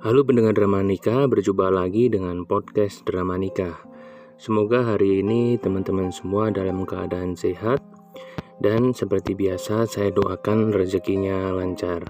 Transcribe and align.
Halo 0.00 0.24
pendengar 0.24 0.56
Dramanika, 0.56 1.28
berjumpa 1.28 1.68
lagi 1.68 2.08
dengan 2.08 2.48
podcast 2.48 3.04
Dramanika. 3.04 3.84
Semoga 4.40 4.80
hari 4.80 5.20
ini 5.20 5.60
teman-teman 5.60 6.08
semua 6.08 6.48
dalam 6.48 6.88
keadaan 6.88 7.36
sehat 7.36 7.84
dan 8.64 8.96
seperti 8.96 9.36
biasa 9.36 9.84
saya 9.84 10.08
doakan 10.08 10.72
rezekinya 10.72 11.52
lancar. 11.52 12.00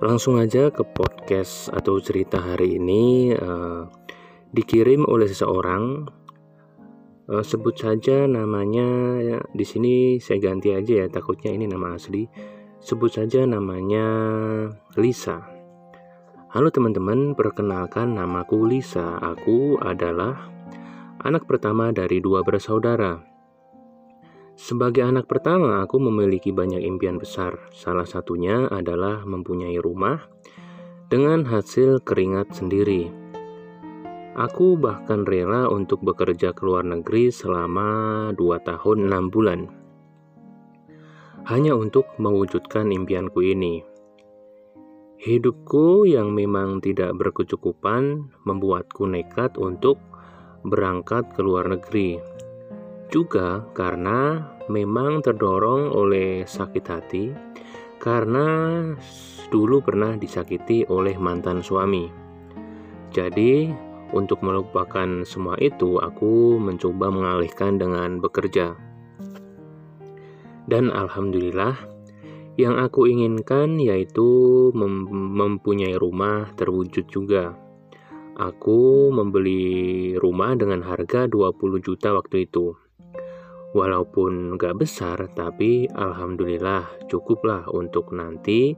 Langsung 0.00 0.40
aja 0.40 0.72
ke 0.72 0.80
podcast 0.96 1.68
atau 1.68 2.00
cerita 2.00 2.40
hari 2.40 2.80
ini 2.80 3.36
uh, 3.36 3.92
dikirim 4.56 5.04
oleh 5.04 5.28
seseorang. 5.28 6.08
Uh, 7.28 7.44
sebut 7.44 7.76
saja 7.76 8.24
namanya 8.24 9.20
ya, 9.20 9.38
di 9.52 9.68
sini 9.68 10.16
saya 10.16 10.40
ganti 10.40 10.72
aja 10.72 11.04
ya 11.04 11.06
takutnya 11.12 11.52
ini 11.52 11.68
nama 11.68 11.92
asli. 11.92 12.24
Sebut 12.80 13.20
saja 13.20 13.44
namanya 13.44 14.08
Lisa. 14.96 15.51
Halo 16.52 16.68
teman-teman, 16.68 17.32
perkenalkan 17.32 18.12
namaku 18.12 18.68
Lisa. 18.68 19.16
Aku 19.24 19.80
adalah 19.80 20.52
anak 21.24 21.48
pertama 21.48 21.96
dari 21.96 22.20
dua 22.20 22.44
bersaudara. 22.44 23.24
Sebagai 24.52 25.00
anak 25.00 25.32
pertama, 25.32 25.80
aku 25.80 25.96
memiliki 25.96 26.52
banyak 26.52 26.84
impian 26.84 27.16
besar. 27.16 27.56
Salah 27.72 28.04
satunya 28.04 28.68
adalah 28.68 29.24
mempunyai 29.24 29.80
rumah 29.80 30.28
dengan 31.08 31.48
hasil 31.48 32.04
keringat 32.04 32.52
sendiri. 32.52 33.08
Aku 34.36 34.76
bahkan 34.76 35.24
rela 35.24 35.72
untuk 35.72 36.04
bekerja 36.04 36.52
ke 36.52 36.68
luar 36.68 36.84
negeri 36.84 37.32
selama 37.32 38.28
dua 38.36 38.60
tahun 38.60 39.08
enam 39.08 39.32
bulan. 39.32 39.72
Hanya 41.48 41.72
untuk 41.72 42.12
mewujudkan 42.20 42.92
impianku 42.92 43.40
ini. 43.40 43.91
Hidupku 45.22 46.02
yang 46.02 46.34
memang 46.34 46.82
tidak 46.82 47.14
berkecukupan 47.14 48.26
membuatku 48.42 49.06
nekat 49.06 49.54
untuk 49.54 50.02
berangkat 50.66 51.30
ke 51.30 51.46
luar 51.46 51.70
negeri. 51.70 52.18
Juga 53.06 53.62
karena 53.70 54.50
memang 54.66 55.22
terdorong 55.22 55.94
oleh 55.94 56.42
sakit 56.42 56.84
hati, 56.90 57.30
karena 58.02 58.82
dulu 59.54 59.78
pernah 59.78 60.18
disakiti 60.18 60.82
oleh 60.90 61.14
mantan 61.22 61.62
suami. 61.62 62.10
Jadi, 63.14 63.70
untuk 64.10 64.42
melupakan 64.42 65.22
semua 65.22 65.54
itu, 65.62 66.02
aku 66.02 66.58
mencoba 66.58 67.14
mengalihkan 67.14 67.78
dengan 67.78 68.18
bekerja. 68.18 68.74
Dan 70.66 70.90
alhamdulillah, 70.90 71.78
yang 72.60 72.76
aku 72.76 73.08
inginkan 73.08 73.80
yaitu 73.80 74.68
mem 74.76 75.08
mempunyai 75.36 75.96
rumah 75.96 76.52
terwujud 76.56 77.08
juga. 77.08 77.56
Aku 78.36 79.12
membeli 79.12 80.16
rumah 80.16 80.56
dengan 80.56 80.80
harga 80.84 81.28
20 81.28 81.84
juta 81.84 82.16
waktu 82.16 82.48
itu. 82.48 82.72
Walaupun 83.72 84.60
gak 84.60 84.84
besar, 84.84 85.32
tapi 85.32 85.88
alhamdulillah 85.88 87.08
cukuplah 87.08 87.64
untuk 87.72 88.12
nanti 88.12 88.76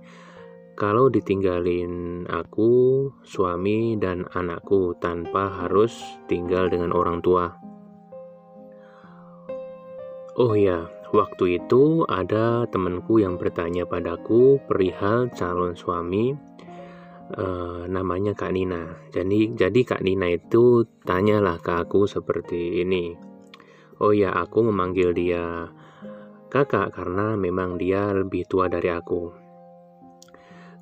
kalau 0.75 1.07
ditinggalin 1.07 2.27
aku, 2.27 3.07
suami, 3.23 3.95
dan 3.95 4.27
anakku 4.35 4.99
tanpa 4.99 5.47
harus 5.63 5.95
tinggal 6.27 6.67
dengan 6.67 6.91
orang 6.91 7.23
tua. 7.23 7.55
Oh 10.35 10.59
ya, 10.59 10.91
Waktu 11.15 11.63
itu 11.63 12.03
ada 12.11 12.67
temanku 12.67 13.23
yang 13.23 13.39
bertanya 13.39 13.87
padaku 13.87 14.59
perihal 14.67 15.31
calon 15.31 15.79
suami 15.79 16.35
uh, 17.39 17.87
namanya 17.87 18.35
Kak 18.35 18.51
Nina. 18.51 18.99
Jadi 19.15 19.55
jadi 19.55 19.81
Kak 19.87 20.03
Nina 20.03 20.35
itu 20.35 20.83
tanyalah 21.07 21.63
ke 21.63 21.71
aku 21.71 22.11
seperti 22.11 22.83
ini. 22.83 23.15
Oh 24.03 24.11
ya, 24.11 24.35
aku 24.35 24.67
memanggil 24.67 25.15
dia 25.15 25.71
kakak 26.51 26.91
karena 26.91 27.39
memang 27.39 27.79
dia 27.79 28.11
lebih 28.11 28.51
tua 28.51 28.67
dari 28.67 28.91
aku. 28.91 29.31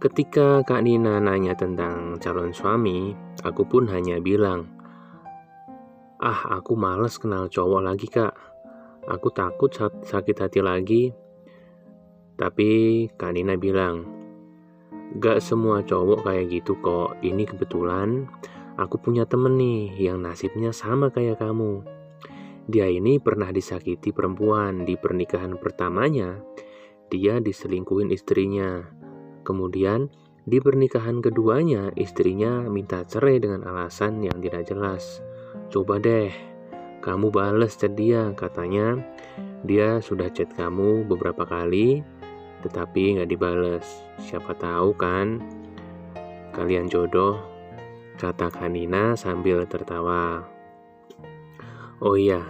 Ketika 0.00 0.64
Kak 0.64 0.80
Nina 0.80 1.20
nanya 1.20 1.52
tentang 1.52 2.16
calon 2.16 2.56
suami, 2.56 3.12
aku 3.44 3.68
pun 3.68 3.84
hanya 3.92 4.16
bilang, 4.16 4.64
"Ah, 6.24 6.56
aku 6.56 6.72
males 6.72 7.20
kenal 7.20 7.52
cowok 7.52 7.84
lagi, 7.84 8.08
Kak." 8.08 8.51
Aku 9.10 9.34
takut 9.34 9.74
sakit 10.06 10.36
hati 10.38 10.62
lagi. 10.62 11.10
Tapi 12.38 12.70
Kak 13.18 13.34
Nina 13.34 13.58
bilang, 13.58 14.06
Gak 15.18 15.42
semua 15.42 15.82
cowok 15.82 16.22
kayak 16.22 16.48
gitu 16.54 16.78
kok. 16.78 17.18
Ini 17.20 17.42
kebetulan 17.44 18.30
aku 18.78 19.02
punya 19.02 19.26
temen 19.26 19.58
nih 19.58 19.90
yang 19.98 20.22
nasibnya 20.22 20.70
sama 20.70 21.10
kayak 21.10 21.42
kamu. 21.42 21.82
Dia 22.70 22.86
ini 22.86 23.18
pernah 23.18 23.50
disakiti 23.50 24.14
perempuan 24.14 24.86
di 24.86 24.94
pernikahan 24.94 25.58
pertamanya. 25.58 26.38
Dia 27.10 27.42
diselingkuhin 27.42 28.08
istrinya. 28.14 28.86
Kemudian 29.42 30.06
di 30.46 30.62
pernikahan 30.62 31.18
keduanya 31.18 31.90
istrinya 31.98 32.62
minta 32.70 33.02
cerai 33.02 33.42
dengan 33.42 33.66
alasan 33.66 34.22
yang 34.22 34.38
tidak 34.38 34.70
jelas. 34.70 35.18
Coba 35.68 35.98
deh 35.98 36.51
kamu 37.02 37.34
bales 37.34 37.74
chat 37.74 37.98
dia, 37.98 38.30
katanya 38.38 39.02
dia 39.66 39.98
sudah 39.98 40.30
chat 40.30 40.48
kamu 40.54 41.02
beberapa 41.10 41.42
kali, 41.42 42.06
tetapi 42.62 43.18
nggak 43.18 43.30
dibales. 43.30 43.84
Siapa 44.22 44.54
tahu 44.54 44.94
kan 44.94 45.42
kalian 46.54 46.86
jodoh, 46.86 47.42
kata 48.22 48.54
Kanina 48.54 49.18
sambil 49.18 49.66
tertawa. 49.66 50.46
Oh 51.98 52.14
iya, 52.14 52.42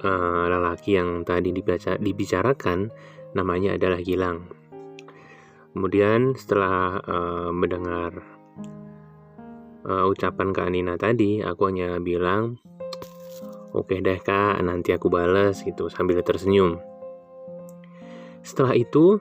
uh, 0.00 0.44
lelaki 0.48 0.96
yang 0.96 1.20
tadi 1.28 1.52
dibaca, 1.52 2.00
dibicarakan 2.00 2.88
namanya 3.36 3.76
adalah 3.76 4.00
Gilang. 4.00 4.48
Kemudian 5.74 6.38
setelah 6.38 7.02
uh, 7.02 7.50
mendengar 7.50 8.22
uh, 9.84 10.04
ucapan 10.06 10.54
Kak 10.54 10.70
Nina 10.70 10.94
tadi, 10.94 11.42
aku 11.42 11.66
hanya 11.66 11.98
bilang, 11.98 12.62
Oke 13.74 13.98
deh 13.98 14.22
kak, 14.22 14.62
nanti 14.62 14.94
aku 14.94 15.10
balas 15.10 15.66
gitu 15.66 15.90
sambil 15.90 16.22
tersenyum. 16.22 16.78
Setelah 18.46 18.78
itu, 18.78 19.18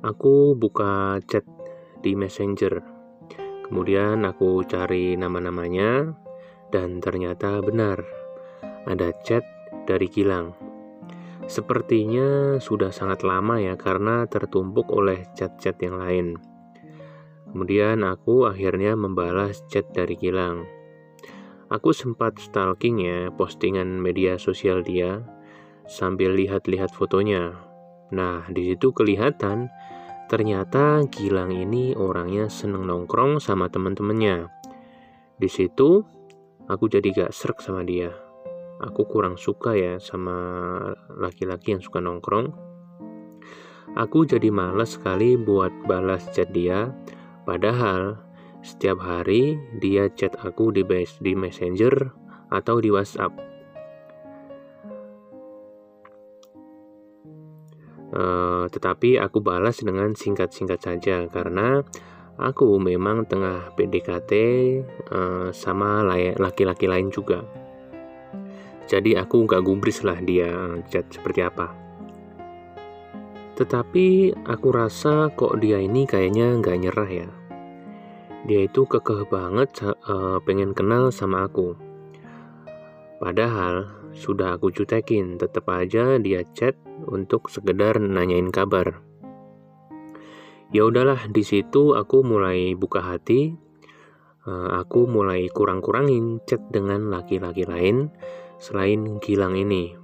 aku 0.00 0.56
buka 0.56 1.20
chat 1.28 1.44
di 2.00 2.16
messenger. 2.16 2.80
Kemudian 3.68 4.24
aku 4.24 4.64
cari 4.64 5.20
nama-namanya 5.20 6.16
dan 6.72 7.04
ternyata 7.04 7.60
benar 7.60 8.00
ada 8.88 9.12
chat 9.20 9.44
dari 9.84 10.08
Gilang. 10.08 10.56
Sepertinya 11.44 12.56
sudah 12.56 12.88
sangat 12.96 13.20
lama 13.20 13.60
ya 13.60 13.76
karena 13.76 14.24
tertumpuk 14.24 14.88
oleh 14.88 15.28
chat-chat 15.36 15.76
yang 15.84 16.00
lain. 16.00 16.40
Kemudian 17.52 18.00
aku 18.08 18.48
akhirnya 18.48 18.96
membalas 18.96 19.60
chat 19.68 19.84
dari 19.92 20.16
Gilang. 20.16 20.73
Aku 21.72 21.96
sempat 21.96 22.36
stalking 22.36 23.00
ya 23.00 23.32
postingan 23.32 23.96
media 23.96 24.36
sosial 24.36 24.84
dia 24.84 25.24
sambil 25.88 26.36
lihat-lihat 26.36 26.92
fotonya. 26.92 27.56
Nah, 28.12 28.44
di 28.52 28.68
situ 28.68 28.92
kelihatan 28.92 29.72
ternyata 30.28 31.04
Gilang 31.08 31.52
ini 31.52 31.96
orangnya 31.96 32.52
seneng 32.52 32.84
nongkrong 32.84 33.40
sama 33.40 33.72
temen-temennya. 33.72 34.52
Di 35.40 35.48
situ 35.48 36.04
aku 36.68 36.84
jadi 36.88 37.24
gak 37.24 37.32
serk 37.32 37.64
sama 37.64 37.80
dia. 37.80 38.12
Aku 38.84 39.08
kurang 39.08 39.40
suka 39.40 39.72
ya 39.72 39.96
sama 39.96 40.36
laki-laki 41.16 41.72
yang 41.72 41.80
suka 41.80 42.04
nongkrong. 42.04 42.52
Aku 43.94 44.26
jadi 44.26 44.50
males 44.50 44.98
sekali 44.98 45.38
buat 45.38 45.70
balas 45.86 46.26
chat 46.34 46.50
dia, 46.50 46.90
padahal 47.46 48.18
setiap 48.64 49.04
hari 49.04 49.60
dia 49.76 50.08
chat 50.08 50.32
aku 50.40 50.72
di 50.72 50.80
di 51.20 51.32
Messenger 51.36 52.08
atau 52.48 52.80
di 52.80 52.88
WhatsApp. 52.88 53.32
Uh, 58.14 58.64
tetapi 58.72 59.20
aku 59.20 59.42
balas 59.44 59.84
dengan 59.84 60.16
singkat-singkat 60.16 60.80
saja 60.80 61.26
karena 61.28 61.82
aku 62.40 62.78
memang 62.80 63.26
tengah 63.28 63.74
PDKT 63.74 64.32
uh, 64.32 64.48
eh, 65.12 65.48
sama 65.52 66.00
laki-laki 66.40 66.88
lain 66.88 67.12
juga. 67.12 67.44
Jadi 68.88 69.18
aku 69.18 69.44
nggak 69.44 69.64
gubris 69.66 70.06
lah 70.06 70.16
dia 70.24 70.78
chat 70.88 71.04
seperti 71.12 71.44
apa. 71.44 71.74
Tetapi 73.58 74.34
aku 74.46 74.68
rasa 74.72 75.28
kok 75.34 75.58
dia 75.58 75.82
ini 75.82 76.06
kayaknya 76.06 76.58
nggak 76.58 76.78
nyerah 76.80 77.10
ya 77.10 77.28
dia 78.44 78.68
itu 78.68 78.84
kekeh 78.84 79.24
banget 79.32 79.72
uh, 79.84 80.36
pengen 80.44 80.76
kenal 80.76 81.08
sama 81.08 81.48
aku. 81.48 81.72
Padahal 83.16 83.88
sudah 84.12 84.60
aku 84.60 84.68
cutekin, 84.68 85.40
tetap 85.40 85.64
aja 85.72 86.20
dia 86.20 86.44
chat 86.52 86.76
untuk 87.08 87.48
sekedar 87.48 87.96
nanyain 87.96 88.52
kabar. 88.52 89.00
Ya 90.74 90.84
udahlah, 90.84 91.30
di 91.32 91.40
situ 91.40 91.96
aku 91.96 92.20
mulai 92.20 92.76
buka 92.76 93.00
hati. 93.00 93.56
Uh, 94.44 94.76
aku 94.76 95.08
mulai 95.08 95.48
kurang-kurangin 95.48 96.44
chat 96.44 96.60
dengan 96.68 97.08
laki-laki 97.08 97.64
lain 97.64 98.12
selain 98.60 99.16
Gilang 99.24 99.56
ini. 99.56 99.96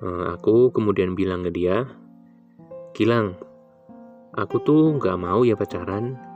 Uh, 0.00 0.32
aku 0.32 0.72
kemudian 0.72 1.12
bilang 1.12 1.44
ke 1.44 1.52
dia, 1.52 1.84
Gilang, 2.96 3.36
aku 4.32 4.64
tuh 4.64 4.96
gak 4.96 5.20
mau 5.20 5.44
ya 5.44 5.60
pacaran. 5.60 6.31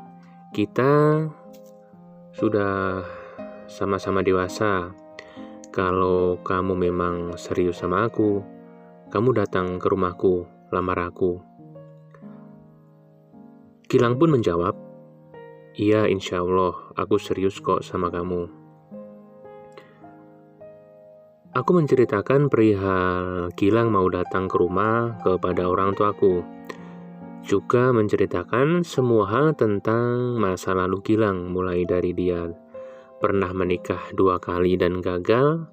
Kita 0.54 1.26
sudah 2.30 3.02
sama-sama 3.66 4.22
dewasa. 4.22 4.94
Kalau 5.74 6.38
kamu 6.46 6.86
memang 6.86 7.34
serius 7.34 7.82
sama 7.82 8.06
aku, 8.06 8.40
kamu 9.10 9.34
datang 9.42 9.82
ke 9.82 9.86
rumahku, 9.90 10.46
lamar 10.70 11.10
aku. 11.10 11.42
Gilang 13.90 14.18
pun 14.18 14.34
menjawab, 14.38 14.74
Iya 15.76 16.08
insya 16.08 16.40
Allah, 16.40 16.72
aku 16.96 17.20
serius 17.20 17.60
kok 17.60 17.84
sama 17.84 18.08
kamu. 18.08 18.48
Aku 21.56 21.72
menceritakan 21.72 22.52
perihal 22.52 23.48
Gilang 23.56 23.88
mau 23.88 24.04
datang 24.12 24.44
ke 24.44 24.56
rumah 24.60 25.20
kepada 25.24 25.68
orang 25.68 25.96
tuaku. 25.96 26.44
Juga 27.46 27.94
menceritakan 27.94 28.82
semua 28.82 29.30
hal 29.30 29.54
tentang 29.54 30.34
masa 30.34 30.74
lalu 30.74 30.98
Gilang, 31.06 31.54
mulai 31.54 31.86
dari 31.86 32.10
dia 32.10 32.50
pernah 33.22 33.54
menikah 33.54 34.02
dua 34.18 34.42
kali 34.42 34.74
dan 34.74 34.98
gagal, 34.98 35.70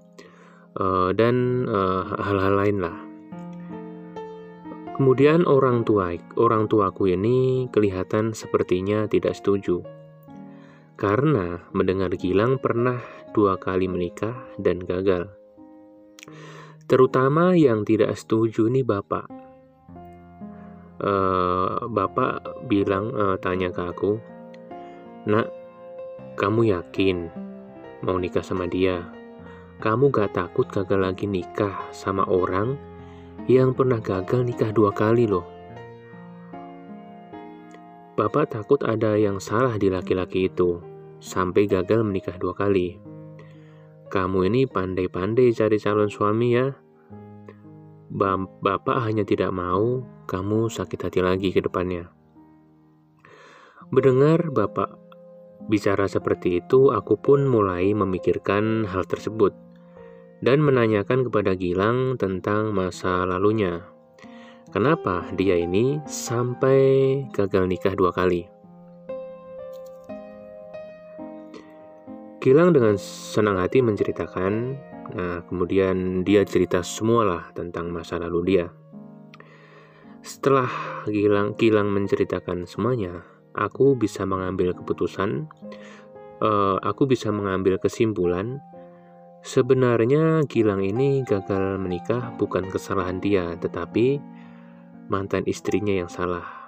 uh, 0.77 1.09
dan 1.17 1.65
uh, 1.65 2.13
hal-hal 2.21 2.53
lain 2.61 2.77
lah. 2.77 2.97
Kemudian 4.93 5.49
orang 5.49 5.81
tua 5.81 6.13
orang 6.37 6.69
tuaku 6.69 7.09
ini 7.09 7.65
kelihatan 7.73 8.37
sepertinya 8.37 9.09
tidak 9.09 9.33
setuju. 9.33 9.81
Karena 10.93 11.57
mendengar 11.73 12.13
Gilang 12.13 12.61
pernah 12.61 13.01
dua 13.33 13.57
kali 13.57 13.89
menikah 13.89 14.37
dan 14.61 14.77
gagal. 14.77 15.33
Terutama 16.85 17.57
yang 17.57 17.81
tidak 17.81 18.13
setuju 18.13 18.69
nih 18.69 18.85
bapak. 18.85 19.42
Uh, 21.03 21.83
bapak 21.91 22.63
bilang 22.63 23.11
uh, 23.11 23.35
tanya 23.35 23.67
ke 23.75 23.83
aku, 23.83 24.23
nak, 25.27 25.51
kamu 26.39 26.71
yakin 26.71 27.27
mau 28.07 28.15
nikah 28.15 28.39
sama 28.39 28.71
dia? 28.71 29.03
Kamu 29.83 30.15
gak 30.15 30.31
takut 30.31 30.63
gagal 30.71 31.03
lagi 31.03 31.27
nikah 31.27 31.91
sama 31.91 32.23
orang 32.23 32.79
yang 33.51 33.75
pernah 33.75 33.99
gagal 33.99 34.47
nikah 34.47 34.71
dua 34.71 34.95
kali 34.95 35.27
loh? 35.27 35.43
Bapak 38.15 38.53
takut 38.55 38.79
ada 38.87 39.19
yang 39.19 39.43
salah 39.43 39.75
di 39.75 39.91
laki-laki 39.91 40.47
itu 40.47 40.79
sampai 41.19 41.67
gagal 41.67 42.05
menikah 42.05 42.39
dua 42.39 42.55
kali. 42.55 42.95
Kamu 44.13 44.45
ini 44.45 44.69
pandai-pandai 44.69 45.49
cari 45.51 45.81
calon 45.81 46.07
suami 46.07 46.53
ya. 46.53 46.77
Bapak 48.13 49.09
hanya 49.09 49.25
tidak 49.25 49.49
mau 49.49 50.05
kamu 50.29 50.69
sakit 50.69 51.09
hati 51.09 51.19
lagi 51.25 51.49
ke 51.49 51.65
depannya. 51.65 52.13
Mendengar 53.89 54.53
Bapak 54.53 55.01
bicara 55.65 56.05
seperti 56.05 56.61
itu, 56.61 56.93
aku 56.93 57.17
pun 57.17 57.49
mulai 57.49 57.89
memikirkan 57.97 58.85
hal 58.85 59.09
tersebut 59.09 59.57
dan 60.45 60.61
menanyakan 60.61 61.25
kepada 61.25 61.57
Gilang 61.57 62.19
tentang 62.21 62.69
masa 62.75 63.25
lalunya. 63.25 63.81
Kenapa 64.69 65.25
dia 65.33 65.57
ini 65.57 66.01
sampai 66.05 67.21
gagal 67.33 67.65
nikah 67.65 67.93
dua 67.97 68.13
kali? 68.13 68.49
Gilang 72.43 72.75
dengan 72.75 72.99
senang 72.99 73.55
hati 73.55 73.79
menceritakan, 73.79 74.75
nah 75.13 75.45
kemudian 75.45 76.25
dia 76.25 76.41
cerita 76.41 76.81
semualah 76.81 77.53
tentang 77.53 77.93
masa 77.93 78.17
lalu 78.17 78.41
dia. 78.49 78.65
Setelah 80.23 80.71
Gilang, 81.05 81.53
Gilang 81.59 81.91
menceritakan 81.91 82.63
semuanya, 82.65 83.21
aku 83.53 83.93
bisa 83.93 84.23
mengambil 84.23 84.73
keputusan, 84.73 85.51
uh, 86.39 86.79
aku 86.79 87.05
bisa 87.05 87.29
mengambil 87.29 87.75
kesimpulan, 87.77 88.63
sebenarnya 89.43 90.47
Gilang 90.47 90.81
ini 90.81 91.27
gagal 91.27 91.75
menikah 91.75 92.31
bukan 92.39 92.71
kesalahan 92.71 93.19
dia, 93.19 93.53
tetapi 93.59 94.23
mantan 95.11 95.43
istrinya 95.43 95.91
yang 95.91 96.09
salah. 96.09 96.63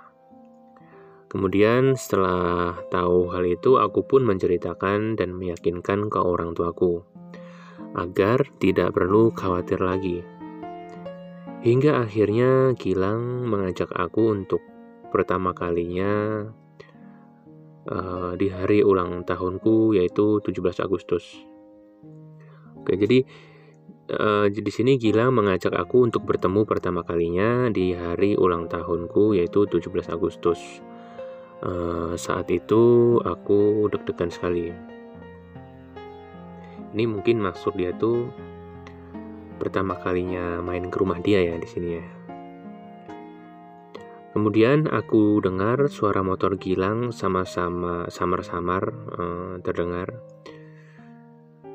Kemudian 1.31 1.95
setelah 1.95 2.75
tahu 2.91 3.31
hal 3.31 3.47
itu, 3.47 3.79
aku 3.79 4.03
pun 4.03 4.27
menceritakan 4.27 5.15
dan 5.15 5.31
meyakinkan 5.31 6.11
ke 6.11 6.19
orang 6.19 6.51
tuaku 6.53 7.07
agar 7.95 8.43
tidak 8.59 8.91
perlu 8.91 9.31
khawatir 9.31 9.79
lagi. 9.79 10.21
Hingga 11.65 12.05
akhirnya 12.05 12.77
Gilang 12.77 13.49
mengajak 13.49 13.89
aku 13.95 14.29
untuk 14.29 14.61
pertama 15.09 15.55
kalinya 15.55 16.45
uh, 17.89 18.37
di 18.37 18.51
hari 18.53 18.85
ulang 18.85 19.25
tahunku 19.25 19.97
yaitu 19.97 20.43
17 20.43 20.85
Agustus. 20.85 21.25
Oke, 22.77 22.93
jadi 22.99 23.25
uh, 24.13 24.45
di 24.51 24.71
sini 24.71 25.01
Gilang 25.01 25.33
mengajak 25.33 25.73
aku 25.73 26.05
untuk 26.05 26.27
bertemu 26.27 26.69
pertama 26.69 27.01
kalinya 27.01 27.71
di 27.73 27.97
hari 27.97 28.37
ulang 28.37 28.69
tahunku 28.69 29.33
yaitu 29.33 29.65
17 29.65 30.13
Agustus. 30.13 30.61
Uh, 31.65 32.13
saat 32.13 32.45
itu 32.53 33.17
aku 33.25 33.89
deg-degan 33.89 34.29
sekali. 34.29 34.94
Ini 36.95 37.11
mungkin 37.11 37.43
maksud 37.43 37.75
dia 37.75 37.91
tuh 37.91 38.31
pertama 39.59 39.99
kalinya 39.99 40.63
main 40.63 40.87
ke 40.87 40.95
rumah 40.95 41.19
dia 41.19 41.43
ya 41.43 41.59
di 41.59 41.67
sini 41.67 41.89
ya. 41.99 42.07
Kemudian 44.31 44.87
aku 44.87 45.43
dengar 45.43 45.91
suara 45.91 46.23
motor 46.23 46.55
Gilang 46.55 47.11
sama-sama 47.11 48.07
samar-samar 48.07 48.83
uh, 49.15 49.55
terdengar. 49.59 50.11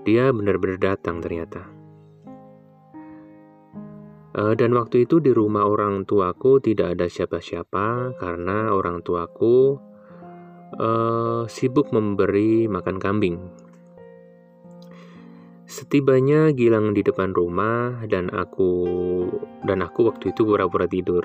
Dia 0.08 0.32
benar-benar 0.32 0.80
datang 0.80 1.20
ternyata. 1.20 1.68
Uh, 4.36 4.56
dan 4.56 4.72
waktu 4.72 5.04
itu 5.04 5.20
di 5.20 5.36
rumah 5.36 5.68
orang 5.68 6.08
tuaku 6.08 6.64
tidak 6.64 6.96
ada 6.96 7.12
siapa-siapa 7.12 8.16
karena 8.16 8.72
orang 8.72 9.04
tuaku 9.04 9.76
uh, 10.80 11.44
sibuk 11.44 11.92
memberi 11.92 12.68
makan 12.68 12.96
kambing. 12.96 13.36
Setibanya 15.70 16.50
Gilang 16.50 16.90
di 16.98 17.06
depan 17.06 17.30
rumah 17.30 18.02
dan 18.10 18.26
aku 18.34 18.74
dan 19.62 19.86
aku 19.86 20.10
waktu 20.10 20.34
itu 20.34 20.42
pura-pura 20.42 20.90
tidur. 20.90 21.22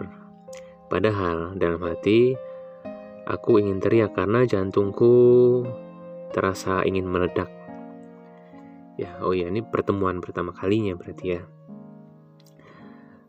Padahal 0.85 1.57
dalam 1.57 1.81
hati 1.81 2.37
aku 3.25 3.57
ingin 3.57 3.81
teriak 3.81 4.13
karena 4.13 4.45
jantungku 4.45 5.65
terasa 6.29 6.85
ingin 6.85 7.09
meledak. 7.09 7.49
Ya, 9.01 9.17
oh 9.25 9.33
ya, 9.33 9.49
ini 9.49 9.65
pertemuan 9.65 10.21
pertama 10.21 10.53
kalinya 10.53 10.93
berarti 10.93 11.25
ya 11.25 11.41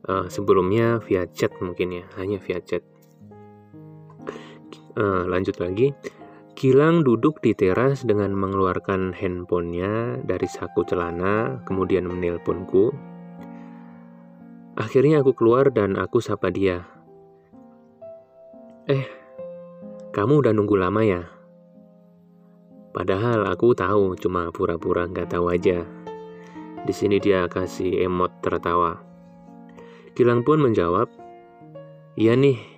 uh, 0.09 0.27
sebelumnya 0.31 1.03
via 1.03 1.27
chat 1.31 1.53
mungkin 1.59 2.03
ya 2.03 2.05
hanya 2.19 2.39
via 2.39 2.63
chat 2.63 2.83
uh, 4.97 5.27
lanjut 5.27 5.59
lagi 5.59 5.93
Gilang 6.57 7.05
duduk 7.05 7.45
di 7.45 7.53
teras 7.53 8.01
dengan 8.01 8.33
mengeluarkan 8.33 9.13
handphonenya 9.13 10.25
dari 10.25 10.49
saku 10.49 10.89
celana, 10.89 11.61
kemudian 11.69 12.09
menelponku. 12.09 12.97
Akhirnya 14.81 15.21
aku 15.21 15.37
keluar 15.37 15.69
dan 15.69 16.01
aku 16.01 16.17
sapa 16.25 16.49
dia. 16.49 16.89
Eh, 18.89 19.05
kamu 20.17 20.41
udah 20.41 20.57
nunggu 20.57 20.81
lama 20.81 21.05
ya? 21.05 21.29
Padahal 22.97 23.53
aku 23.53 23.77
tahu, 23.77 24.17
cuma 24.17 24.49
pura-pura 24.49 25.05
nggak 25.05 25.37
tahu 25.37 25.53
aja. 25.53 25.85
Di 26.89 26.93
sini 26.97 27.21
dia 27.21 27.53
kasih 27.53 28.09
emot 28.09 28.33
tertawa. 28.41 28.97
Gilang 30.17 30.41
pun 30.41 30.65
menjawab, 30.65 31.13
Iya 32.17 32.33
nih, 32.33 32.76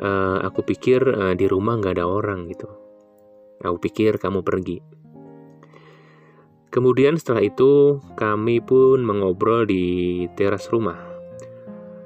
uh, 0.00 0.40
aku 0.42 0.64
pikir 0.64 1.04
uh, 1.04 1.34
di 1.36 1.46
rumah 1.46 1.76
nggak 1.76 2.00
ada 2.00 2.08
orang 2.08 2.48
gitu. 2.48 2.66
Aku 3.60 3.76
pikir 3.76 4.16
kamu 4.16 4.40
pergi. 4.40 4.80
Kemudian 6.72 7.18
setelah 7.18 7.44
itu 7.44 8.00
kami 8.16 8.62
pun 8.64 9.04
mengobrol 9.04 9.68
di 9.68 10.24
teras 10.38 10.70
rumah. 10.72 10.96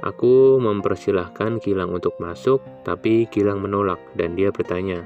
Aku 0.05 0.61
mempersilahkan 0.61 1.65
Gilang 1.65 1.95
untuk 1.95 2.21
masuk, 2.21 2.61
tapi 2.85 3.25
Gilang 3.33 3.65
menolak 3.65 4.01
dan 4.17 4.37
dia 4.37 4.53
bertanya, 4.53 5.01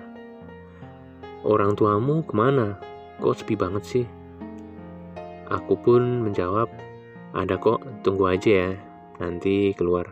Orang 1.46 1.78
tuamu 1.78 2.26
ke 2.26 2.34
mana? 2.34 2.82
Kok 3.22 3.34
sepi 3.38 3.54
banget 3.54 3.84
sih? 3.86 4.06
Aku 5.46 5.78
pun 5.78 6.26
menjawab, 6.26 6.66
ada 7.30 7.54
kok, 7.62 7.78
tunggu 8.02 8.34
aja 8.34 8.50
ya 8.50 8.70
nanti 9.22 9.70
keluar. 9.78 10.10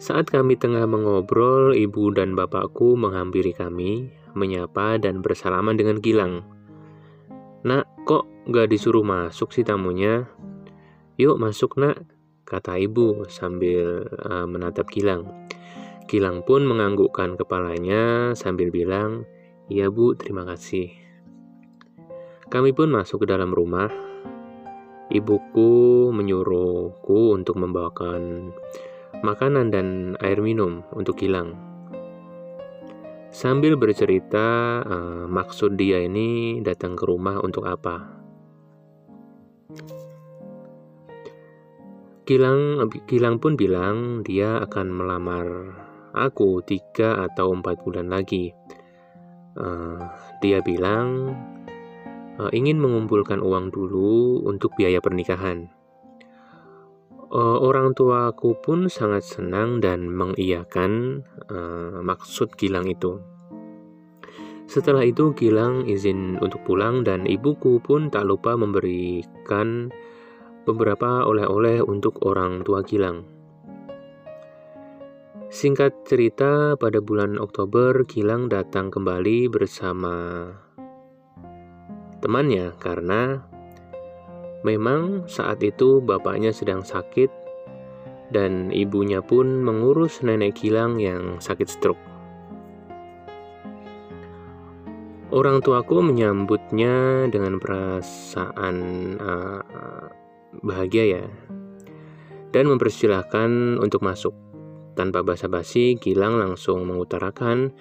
Saat 0.00 0.32
kami 0.32 0.56
tengah 0.56 0.88
mengobrol, 0.88 1.76
ibu 1.76 2.08
dan 2.08 2.32
bapakku 2.32 2.96
menghampiri 2.96 3.52
kami, 3.52 4.08
menyapa 4.32 4.96
dan 4.96 5.20
bersalaman 5.20 5.76
dengan 5.76 6.00
Gilang. 6.00 6.40
Nak, 7.68 7.84
kok 8.08 8.24
gak 8.48 8.72
disuruh 8.72 9.04
masuk 9.04 9.52
sih 9.52 9.60
tamunya? 9.60 10.24
Yuk 11.20 11.36
masuk 11.36 11.76
nak, 11.76 12.00
kata 12.48 12.80
ibu 12.80 13.28
sambil 13.28 14.08
uh, 14.24 14.48
menatap 14.48 14.88
Gilang. 14.88 15.28
Gilang 16.08 16.48
pun 16.48 16.64
menganggukkan 16.64 17.36
kepalanya 17.36 18.32
sambil 18.32 18.72
bilang, 18.72 19.28
Iya 19.68 19.92
bu, 19.92 20.16
terima 20.16 20.48
kasih. 20.48 20.96
Kami 22.48 22.72
pun 22.72 22.88
masuk 22.88 23.28
ke 23.28 23.36
dalam 23.36 23.52
rumah. 23.52 23.92
Ibuku 25.12 26.08
menyuruhku 26.08 27.36
untuk 27.36 27.60
membawakan 27.60 28.48
makanan 29.20 29.72
dan 29.72 29.86
air 30.24 30.40
minum 30.40 30.84
untuk 30.96 31.20
Gilang. 31.20 31.56
Sambil 33.30 33.78
bercerita, 33.78 34.82
uh, 34.82 35.24
maksud 35.30 35.78
dia 35.78 36.02
ini 36.02 36.58
datang 36.66 36.98
ke 36.98 37.06
rumah 37.06 37.38
untuk 37.38 37.62
apa? 37.62 38.18
Gilang, 42.26 42.90
Gilang 43.06 43.38
pun 43.38 43.54
bilang 43.54 44.26
dia 44.26 44.58
akan 44.62 44.86
melamar 44.90 45.46
aku 46.14 46.62
tiga 46.66 47.26
atau 47.26 47.54
empat 47.54 47.82
bulan 47.86 48.10
lagi. 48.10 48.50
Uh, 49.54 49.98
dia 50.42 50.62
bilang 50.62 51.34
uh, 52.38 52.50
ingin 52.54 52.78
mengumpulkan 52.78 53.42
uang 53.42 53.70
dulu 53.74 54.46
untuk 54.46 54.74
biaya 54.78 55.02
pernikahan. 55.02 55.79
Uh, 57.30 57.62
orang 57.62 57.94
tuaku 57.94 58.58
pun 58.58 58.90
sangat 58.90 59.22
senang 59.22 59.78
dan 59.78 60.10
mengiyakan 60.10 61.22
uh, 61.46 62.02
maksud 62.02 62.58
Gilang 62.58 62.90
itu. 62.90 63.22
Setelah 64.66 65.06
itu 65.06 65.30
Gilang 65.38 65.86
izin 65.86 66.42
untuk 66.42 66.62
pulang 66.66 67.06
dan 67.06 67.30
ibuku 67.30 67.78
pun 67.78 68.10
tak 68.10 68.26
lupa 68.26 68.58
memberikan 68.58 69.94
beberapa 70.66 71.22
oleh-oleh 71.26 71.82
untuk 71.82 72.18
orang 72.26 72.66
tua 72.66 72.82
Gilang. 72.82 73.22
Singkat 75.50 76.06
cerita, 76.06 76.78
pada 76.78 77.02
bulan 77.02 77.34
Oktober 77.34 78.06
Gilang 78.06 78.46
datang 78.46 78.94
kembali 78.94 79.50
bersama 79.50 80.46
temannya 82.22 82.70
karena 82.78 83.49
Memang 84.60 85.24
saat 85.24 85.64
itu 85.64 86.04
bapaknya 86.04 86.52
sedang 86.52 86.84
sakit 86.84 87.32
dan 88.30 88.68
ibunya 88.70 89.24
pun 89.24 89.64
mengurus 89.64 90.20
nenek 90.20 90.60
Gilang 90.60 91.00
yang 91.00 91.40
sakit 91.40 91.68
stroke. 91.68 92.04
Orang 95.30 95.62
tuaku 95.62 96.02
menyambutnya 96.02 97.26
dengan 97.30 97.62
perasaan 97.62 98.76
uh, 99.22 99.62
bahagia 100.60 101.04
ya 101.06 101.24
dan 102.50 102.66
mempersilahkan 102.66 103.78
untuk 103.78 104.02
masuk. 104.02 104.34
Tanpa 104.98 105.22
basa-basi, 105.22 105.96
Gilang 106.02 106.36
langsung 106.36 106.82
mengutarakan 106.84 107.72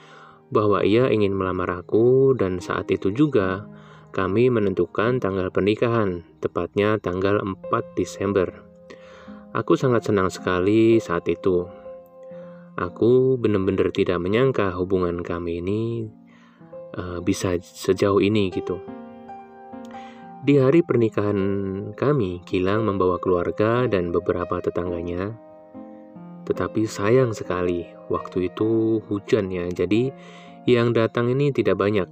bahwa 0.53 0.86
ia 0.86 1.09
ingin 1.09 1.33
melamar 1.33 1.83
aku 1.83 2.38
dan 2.38 2.62
saat 2.62 2.89
itu 2.93 3.09
juga 3.09 3.65
kami 4.09 4.49
menentukan 4.49 5.21
tanggal 5.21 5.53
pernikahan, 5.53 6.25
tepatnya 6.41 6.97
tanggal 6.97 7.41
4 7.45 7.93
Desember. 7.93 8.49
Aku 9.53 9.77
sangat 9.77 10.09
senang 10.09 10.33
sekali 10.33 10.97
saat 10.97 11.29
itu. 11.29 11.69
Aku 12.73 13.37
benar-benar 13.37 13.93
tidak 13.93 14.17
menyangka 14.17 14.73
hubungan 14.73 15.21
kami 15.21 15.61
ini 15.61 15.81
uh, 16.97 17.21
bisa 17.21 17.57
sejauh 17.61 18.17
ini 18.21 18.49
gitu. 18.49 18.81
Di 20.39 20.55
hari 20.55 20.79
pernikahan 20.81 21.39
kami, 21.99 22.41
Gilang 22.47 22.87
membawa 22.87 23.19
keluarga 23.19 23.85
dan 23.91 24.15
beberapa 24.15 24.63
tetangganya. 24.63 25.35
Tetapi 26.47 26.87
sayang 26.87 27.35
sekali, 27.35 27.83
waktu 28.07 28.47
itu 28.47 29.03
hujan 29.05 29.51
ya, 29.51 29.67
jadi 29.69 30.09
yang 30.63 30.95
datang 30.95 31.29
ini 31.29 31.51
tidak 31.51 31.77
banyak. 31.77 32.07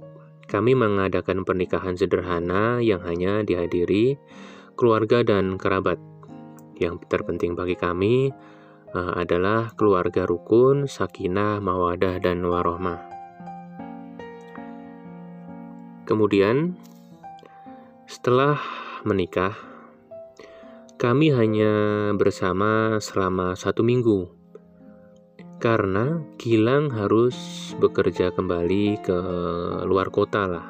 Kami 0.48 0.72
mengadakan 0.72 1.44
pernikahan 1.44 1.92
sederhana 1.92 2.80
yang 2.80 3.04
hanya 3.04 3.44
dihadiri 3.44 4.16
keluarga 4.80 5.20
dan 5.20 5.60
kerabat. 5.60 6.00
Yang 6.80 7.04
terpenting 7.12 7.52
bagi 7.52 7.76
kami 7.76 8.32
uh, 8.96 9.12
adalah 9.20 9.76
keluarga 9.76 10.24
rukun, 10.24 10.88
sakinah, 10.88 11.60
mawadah, 11.60 12.16
dan 12.16 12.40
warohmah. 12.48 12.96
Kemudian, 16.08 16.80
setelah 18.08 18.56
menikah, 19.04 19.52
kami 20.96 21.28
hanya 21.28 22.08
bersama 22.16 22.96
selama 23.04 23.52
satu 23.52 23.84
minggu 23.84 24.37
karena 25.58 26.22
Gilang 26.38 26.94
harus 26.94 27.34
bekerja 27.82 28.30
kembali 28.30 29.02
ke 29.02 29.18
luar 29.86 30.08
kota 30.14 30.46
lah. 30.46 30.66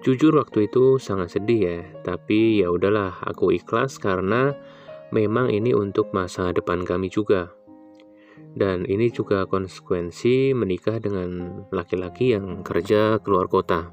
Jujur 0.00 0.32
waktu 0.40 0.72
itu 0.72 0.96
sangat 0.96 1.36
sedih 1.36 1.60
ya, 1.60 1.80
tapi 2.00 2.64
ya 2.64 2.72
udahlah 2.72 3.20
aku 3.28 3.52
ikhlas 3.52 4.00
karena 4.00 4.56
memang 5.12 5.52
ini 5.52 5.76
untuk 5.76 6.16
masa 6.16 6.48
depan 6.56 6.80
kami 6.88 7.12
juga. 7.12 7.52
Dan 8.56 8.88
ini 8.88 9.12
juga 9.12 9.44
konsekuensi 9.44 10.56
menikah 10.56 10.96
dengan 11.02 11.62
laki-laki 11.68 12.32
yang 12.32 12.64
kerja 12.64 13.20
keluar 13.20 13.50
kota. 13.52 13.92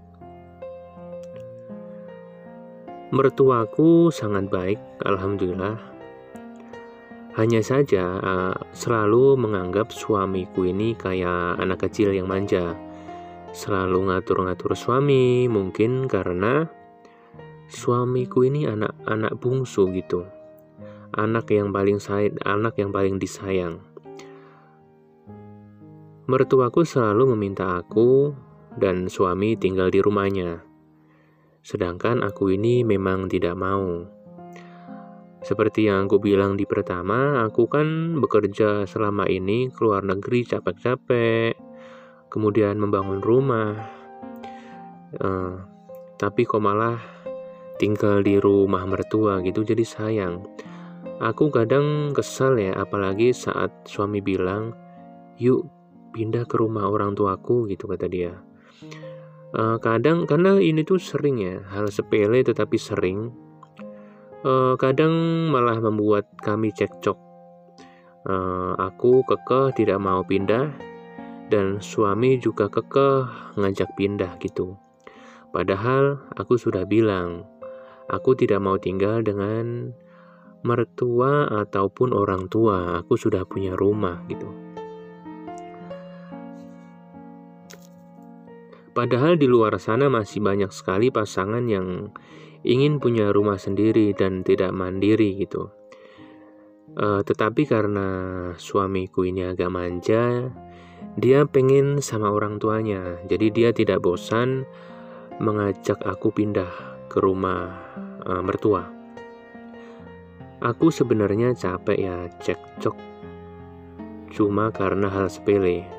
Mertuaku 3.11 4.13
sangat 4.13 4.47
baik, 4.49 4.79
alhamdulillah 5.03 5.94
hanya 7.35 7.59
saja 7.59 8.19
uh, 8.23 8.55
selalu 8.71 9.35
menganggap 9.35 9.91
suamiku 9.91 10.63
ini 10.71 10.95
kayak 10.95 11.59
anak 11.59 11.83
kecil 11.83 12.15
yang 12.15 12.31
manja. 12.31 12.79
Selalu 13.51 14.07
ngatur-ngatur 14.07 14.71
suami, 14.75 15.47
mungkin 15.51 16.07
karena 16.07 16.67
suamiku 17.67 18.47
ini 18.47 18.67
anak-anak 18.67 19.35
bungsu 19.35 19.91
gitu. 19.91 20.23
Anak 21.15 21.51
yang 21.51 21.75
paling 21.75 21.99
sayang, 21.99 22.39
anak 22.43 22.79
yang 22.79 22.95
paling 22.95 23.19
disayang. 23.19 23.83
Mertuaku 26.27 26.87
selalu 26.87 27.35
meminta 27.35 27.79
aku 27.79 28.31
dan 28.79 29.11
suami 29.11 29.59
tinggal 29.59 29.91
di 29.91 29.99
rumahnya. 29.99 30.63
Sedangkan 31.63 32.23
aku 32.23 32.55
ini 32.55 32.87
memang 32.87 33.27
tidak 33.27 33.59
mau. 33.59 34.07
Seperti 35.45 35.85
yang 35.85 36.09
aku 36.09 36.17
bilang 36.17 36.57
di 36.57 36.65
pertama, 36.65 37.45
aku 37.45 37.69
kan 37.69 38.17
bekerja 38.17 38.89
selama 38.89 39.29
ini 39.29 39.69
ke 39.69 39.77
luar 39.85 40.01
negeri 40.01 40.41
capek-capek, 40.41 41.53
kemudian 42.33 42.81
membangun 42.81 43.21
rumah. 43.21 43.77
Uh, 45.21 45.61
tapi 46.17 46.49
kok 46.49 46.65
malah 46.65 46.97
tinggal 47.77 48.25
di 48.25 48.41
rumah 48.41 48.89
mertua 48.89 49.37
gitu, 49.45 49.61
jadi 49.61 49.85
sayang. 49.85 50.41
Aku 51.21 51.53
kadang 51.53 52.09
kesal 52.17 52.57
ya, 52.57 52.73
apalagi 52.81 53.29
saat 53.29 53.69
suami 53.85 54.25
bilang, 54.25 54.73
yuk 55.37 55.69
pindah 56.09 56.49
ke 56.49 56.57
rumah 56.57 56.89
orang 56.89 57.13
tuaku 57.13 57.69
gitu 57.69 57.85
kata 57.85 58.09
dia. 58.09 58.33
Uh, 59.53 59.77
kadang 59.77 60.25
karena 60.25 60.57
ini 60.57 60.81
tuh 60.81 60.97
sering 60.97 61.37
ya, 61.37 61.61
hal 61.69 61.85
sepele 61.93 62.41
tetapi 62.41 62.81
sering 62.81 63.44
uh, 64.45 64.77
kadang 64.77 65.49
malah 65.49 65.81
membuat 65.81 66.29
kami 66.39 66.69
cekcok. 66.69 67.17
Uh, 68.25 68.77
aku 68.77 69.25
kekeh 69.25 69.73
tidak 69.73 69.97
mau 69.97 70.21
pindah, 70.21 70.69
dan 71.49 71.81
suami 71.81 72.37
juga 72.37 72.69
kekeh 72.69 73.57
ngajak 73.57 73.89
pindah 73.97 74.37
gitu. 74.41 74.77
Padahal 75.49 76.21
aku 76.37 76.57
sudah 76.61 76.85
bilang, 76.85 77.45
aku 78.09 78.37
tidak 78.37 78.61
mau 78.61 78.77
tinggal 78.77 79.25
dengan 79.25 79.93
mertua 80.65 81.45
ataupun 81.47 82.11
orang 82.11 82.49
tua. 82.49 82.99
Aku 82.99 83.15
sudah 83.15 83.45
punya 83.45 83.77
rumah 83.77 84.25
gitu. 84.25 84.49
Padahal 88.95 89.35
di 89.35 89.45
luar 89.45 89.75
sana 89.75 90.07
masih 90.07 90.39
banyak 90.39 90.71
sekali 90.71 91.11
pasangan 91.11 91.67
yang 91.67 92.15
ingin 92.65 92.97
punya 92.97 93.29
rumah 93.29 93.61
sendiri 93.61 94.11
dan 94.17 94.41
tidak 94.41 94.73
mandiri 94.73 95.37
gitu. 95.37 95.69
Uh, 96.95 97.21
tetapi 97.21 97.69
karena 97.69 98.07
suamiku 98.57 99.23
ini 99.23 99.45
agak 99.45 99.69
manja, 99.69 100.49
dia 101.15 101.45
pengen 101.45 102.01
sama 102.01 102.33
orang 102.33 102.57
tuanya. 102.57 103.21
Jadi 103.29 103.53
dia 103.53 103.69
tidak 103.69 104.01
bosan 104.01 104.65
mengajak 105.37 106.01
aku 106.01 106.33
pindah 106.33 106.71
ke 107.07 107.21
rumah 107.21 107.77
uh, 108.25 108.41
mertua. 108.41 108.89
Aku 110.63 110.89
sebenarnya 110.89 111.53
capek 111.53 111.97
ya 111.99 112.17
cekcok 112.41 113.15
cuma 114.35 114.67
karena 114.67 115.07
hal 115.07 115.31
sepele. 115.31 115.94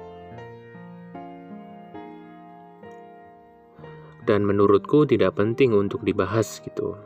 Dan 4.26 4.42
menurutku 4.42 5.06
tidak 5.06 5.38
penting 5.38 5.70
untuk 5.72 6.02
dibahas 6.02 6.58
gitu. 6.66 6.98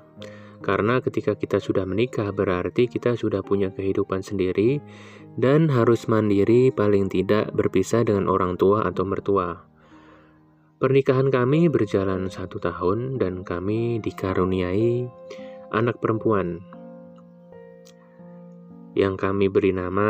Karena 0.61 1.01
ketika 1.01 1.37
kita 1.37 1.57
sudah 1.57 1.89
menikah 1.89 2.33
berarti 2.33 2.89
kita 2.89 3.17
sudah 3.17 3.41
punya 3.41 3.73
kehidupan 3.73 4.21
sendiri 4.21 4.81
dan 5.37 5.73
harus 5.73 6.05
mandiri 6.09 6.69
paling 6.73 7.09
tidak 7.09 7.53
berpisah 7.57 8.05
dengan 8.05 8.29
orang 8.29 8.61
tua 8.61 8.85
atau 8.85 9.05
mertua. 9.09 9.65
Pernikahan 10.81 11.29
kami 11.29 11.69
berjalan 11.69 12.33
satu 12.33 12.57
tahun 12.57 13.21
dan 13.21 13.45
kami 13.45 14.01
dikaruniai 14.01 15.09
anak 15.77 16.01
perempuan 16.01 16.65
yang 18.99 19.15
kami 19.15 19.47
beri 19.47 19.71
nama 19.71 20.09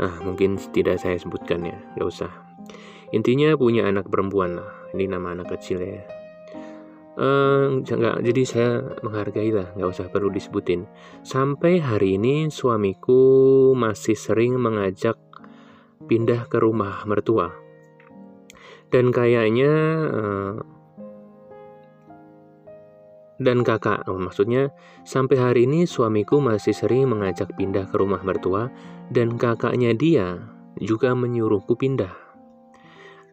ah 0.00 0.16
mungkin 0.22 0.54
tidak 0.70 1.02
saya 1.02 1.18
sebutkan 1.18 1.66
ya 1.66 1.76
gak 1.98 2.08
usah 2.08 2.49
intinya 3.10 3.54
punya 3.58 3.86
anak 3.86 4.06
perempuan 4.06 4.58
lah 4.58 4.70
ini 4.94 5.10
nama 5.10 5.34
anak 5.34 5.54
kecil 5.58 5.82
ya 5.82 6.02
uh, 7.18 7.82
jadi 8.22 8.42
saya 8.46 8.70
menghargai 9.02 9.50
lah 9.50 9.68
nggak 9.74 9.90
usah 9.90 10.06
perlu 10.10 10.30
disebutin 10.30 10.86
sampai 11.26 11.82
hari 11.82 12.18
ini 12.18 12.50
suamiku 12.50 13.72
masih 13.74 14.14
sering 14.14 14.58
mengajak 14.58 15.18
pindah 16.06 16.46
ke 16.46 16.58
rumah 16.58 17.02
mertua 17.06 17.50
dan 18.90 19.14
kayaknya 19.14 19.72
uh, 20.10 20.54
dan 23.40 23.64
kakak. 23.64 24.04
Oh, 24.06 24.20
maksudnya, 24.20 24.68
sampai 25.02 25.40
hari 25.40 25.60
ini 25.64 25.88
suamiku 25.88 26.38
masih 26.38 26.76
sering 26.76 27.08
mengajak 27.08 27.56
pindah 27.56 27.88
ke 27.88 27.96
rumah 27.96 28.20
mertua 28.20 28.68
dan 29.08 29.40
kakaknya 29.40 29.96
dia 29.96 30.44
juga 30.76 31.16
menyuruhku 31.16 31.74
pindah. 31.74 32.29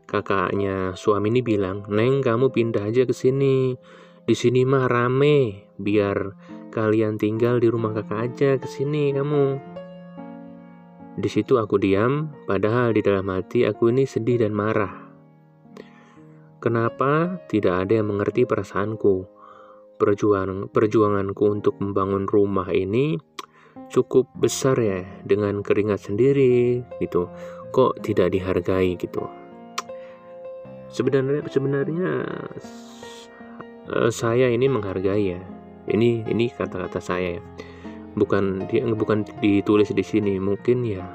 Kakaknya 0.07 0.95
suami 0.95 1.27
ini 1.29 1.43
bilang, 1.43 1.83
"Neng, 1.91 2.23
kamu 2.23 2.49
pindah 2.49 2.87
aja 2.87 3.03
ke 3.03 3.11
sini. 3.11 3.75
Di 4.23 4.35
sini 4.35 4.63
mah 4.63 4.87
rame, 4.87 5.67
biar 5.75 6.17
kalian 6.71 7.19
tinggal 7.19 7.59
di 7.59 7.67
rumah 7.67 7.91
kakak 7.91 8.19
aja 8.31 8.49
ke 8.55 8.67
sini 8.71 9.11
kamu." 9.11 9.59
Di 11.19 11.29
situ 11.29 11.59
aku 11.59 11.75
diam, 11.75 12.31
padahal 12.47 12.95
di 12.95 13.03
dalam 13.03 13.27
hati 13.27 13.67
aku 13.67 13.91
ini 13.91 14.07
sedih 14.07 14.47
dan 14.47 14.55
marah. 14.55 15.11
Kenapa 16.63 17.43
tidak 17.51 17.85
ada 17.85 17.99
yang 17.99 18.09
mengerti 18.09 18.47
perasaanku? 18.47 19.37
perjuangan 19.97 20.69
perjuanganku 20.69 21.43
untuk 21.49 21.75
membangun 21.81 22.29
rumah 22.29 22.69
ini 22.69 23.17
cukup 23.89 24.29
besar 24.37 24.77
ya 24.77 25.01
dengan 25.25 25.65
keringat 25.65 26.07
sendiri 26.07 26.85
gitu 27.01 27.27
kok 27.73 27.99
tidak 28.05 28.31
dihargai 28.31 28.95
gitu 28.95 29.25
sebenarnya 30.91 31.43
sebenarnya 31.47 32.09
uh, 33.91 34.11
saya 34.11 34.51
ini 34.51 34.67
menghargai 34.71 35.25
ya 35.37 35.41
ini 35.91 36.23
ini 36.27 36.51
kata-kata 36.51 36.99
saya 36.99 37.39
ya 37.39 37.43
bukan 38.17 38.65
dia 38.67 38.83
bukan 38.87 39.23
ditulis 39.43 39.93
di 39.93 40.03
sini 40.03 40.41
mungkin 40.41 40.83
ya 40.83 41.05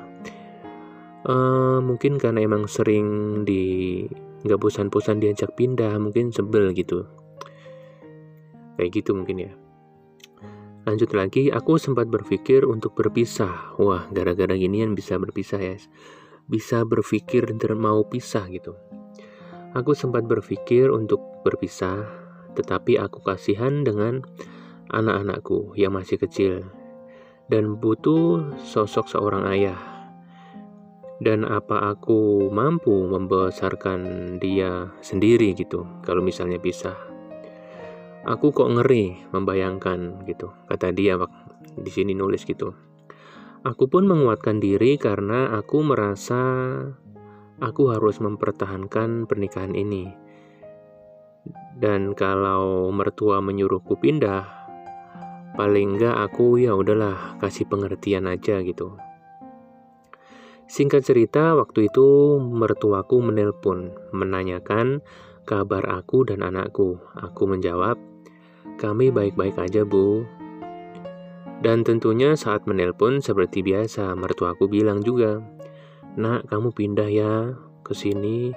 uh, 1.27 1.83
mungkin 1.83 2.17
karena 2.17 2.47
emang 2.47 2.71
sering 2.71 3.43
di 3.43 4.05
nggak 4.43 4.59
bosan-bosan 4.59 5.23
diajak 5.23 5.55
pindah 5.55 5.99
mungkin 5.99 6.35
sebel 6.35 6.75
gitu 6.75 7.07
Kayak 8.77 8.91
gitu 8.99 9.11
mungkin 9.15 9.37
ya. 9.49 9.53
Lanjut 10.83 11.15
lagi, 11.15 11.53
aku 11.55 11.79
sempat 11.79 12.11
berpikir 12.11 12.67
untuk 12.67 12.99
berpisah. 12.99 13.79
Wah, 13.79 14.11
gara-gara 14.11 14.59
ginian 14.59 14.99
bisa 14.99 15.15
berpisah 15.21 15.61
ya. 15.63 15.77
Bisa 16.51 16.83
berpikir 16.83 17.47
dan 17.55 17.79
mau 17.79 18.03
pisah 18.03 18.51
gitu. 18.51 18.75
Aku 19.73 19.97
sempat 19.97 20.29
berpikir 20.29 20.93
untuk 20.93 21.25
berpisah, 21.49 22.05
tetapi 22.53 23.01
aku 23.01 23.25
kasihan 23.25 23.81
dengan 23.81 24.21
anak-anakku 24.93 25.73
yang 25.81 25.97
masih 25.97 26.21
kecil 26.21 26.69
dan 27.49 27.81
butuh 27.81 28.53
sosok 28.61 29.09
seorang 29.09 29.49
ayah. 29.49 29.81
Dan 31.25 31.49
apa 31.49 31.97
aku 31.97 32.53
mampu 32.53 32.93
membesarkan 32.93 34.37
dia 34.45 34.93
sendiri 35.01 35.57
gitu 35.57 35.89
kalau 36.05 36.21
misalnya 36.21 36.61
pisah? 36.61 36.99
Aku 38.29 38.53
kok 38.53 38.69
ngeri 38.69 39.25
membayangkan 39.33 40.29
gitu, 40.29 40.53
kata 40.69 40.93
dia 40.93 41.17
di 41.81 41.89
sini 41.89 42.13
nulis 42.13 42.45
gitu. 42.45 42.77
Aku 43.65 43.89
pun 43.89 44.05
menguatkan 44.05 44.61
diri 44.61 45.01
karena 45.01 45.57
aku 45.57 45.81
merasa 45.81 46.43
aku 47.59 47.93
harus 47.93 48.23
mempertahankan 48.23 49.27
pernikahan 49.27 49.75
ini. 49.77 50.09
Dan 51.77 52.15
kalau 52.15 52.89
mertua 52.95 53.43
menyuruhku 53.43 53.99
pindah, 53.99 54.47
paling 55.59 55.99
enggak 55.99 56.17
aku 56.17 56.57
ya 56.63 56.73
udahlah 56.73 57.37
kasih 57.43 57.67
pengertian 57.67 58.31
aja 58.31 58.63
gitu. 58.63 58.97
Singkat 60.73 61.05
cerita, 61.05 61.53
waktu 61.53 61.93
itu 61.93 62.41
mertuaku 62.41 63.21
menelpon 63.21 63.93
menanyakan 64.17 65.05
kabar 65.45 65.85
aku 65.91 66.25
dan 66.25 66.41
anakku. 66.41 66.97
Aku 67.19 67.45
menjawab, 67.45 68.01
kami 68.81 69.13
baik-baik 69.13 69.59
aja, 69.61 69.85
Bu. 69.85 70.25
Dan 71.61 71.85
tentunya 71.85 72.35
saat 72.35 72.65
menelpon 72.65 73.21
seperti 73.21 73.61
biasa, 73.61 74.17
mertuaku 74.17 74.65
bilang 74.67 75.05
juga, 75.05 75.45
Nak, 76.19 76.49
kamu 76.53 76.73
pindah 76.77 77.09
ya 77.09 77.57
ke 77.83 77.93
sini, 77.97 78.53